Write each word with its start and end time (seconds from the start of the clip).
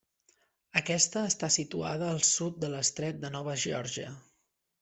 Aquesta 0.79 1.23
està 1.33 1.51
situada 1.57 2.09
al 2.13 2.23
sud 2.31 2.59
de 2.65 2.73
l'Estret 2.75 3.23
de 3.27 3.35
Nova 3.37 3.59
Geòrgia. 3.67 4.13